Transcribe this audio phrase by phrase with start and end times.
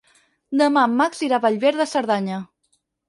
[0.61, 2.41] Demà en Max irà a Bellver de Cerdanya.